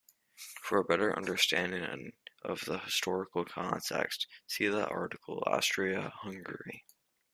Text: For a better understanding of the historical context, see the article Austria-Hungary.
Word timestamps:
For 0.63 0.79
a 0.79 0.83
better 0.83 1.15
understanding 1.15 2.13
of 2.41 2.61
the 2.65 2.79
historical 2.79 3.45
context, 3.45 4.25
see 4.47 4.67
the 4.67 4.87
article 4.87 5.43
Austria-Hungary. 5.45 6.83